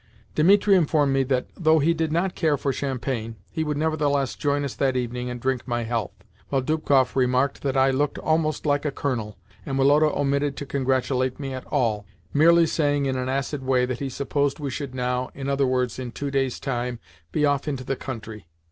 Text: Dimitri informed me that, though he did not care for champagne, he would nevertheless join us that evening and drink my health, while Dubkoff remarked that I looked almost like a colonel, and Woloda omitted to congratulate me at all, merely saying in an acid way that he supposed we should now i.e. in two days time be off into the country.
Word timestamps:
Dimitri 0.33 0.75
informed 0.75 1.13
me 1.13 1.21
that, 1.25 1.45
though 1.53 1.77
he 1.77 1.93
did 1.93 2.11
not 2.11 2.33
care 2.33 2.57
for 2.57 2.73
champagne, 2.73 3.35
he 3.51 3.63
would 3.63 3.77
nevertheless 3.77 4.33
join 4.33 4.63
us 4.65 4.73
that 4.73 4.95
evening 4.97 5.29
and 5.29 5.39
drink 5.39 5.67
my 5.67 5.83
health, 5.83 6.23
while 6.49 6.63
Dubkoff 6.63 7.15
remarked 7.15 7.61
that 7.61 7.77
I 7.77 7.91
looked 7.91 8.17
almost 8.17 8.65
like 8.65 8.83
a 8.83 8.89
colonel, 8.89 9.37
and 9.63 9.77
Woloda 9.77 10.07
omitted 10.11 10.57
to 10.57 10.65
congratulate 10.65 11.39
me 11.39 11.53
at 11.53 11.67
all, 11.67 12.07
merely 12.33 12.65
saying 12.65 13.05
in 13.05 13.15
an 13.15 13.29
acid 13.29 13.63
way 13.63 13.85
that 13.85 13.99
he 13.99 14.09
supposed 14.09 14.59
we 14.59 14.71
should 14.71 14.95
now 14.95 15.29
i.e. 15.35 16.01
in 16.01 16.11
two 16.11 16.31
days 16.31 16.59
time 16.59 16.97
be 17.31 17.45
off 17.45 17.67
into 17.67 17.83
the 17.83 17.95
country. 17.95 18.47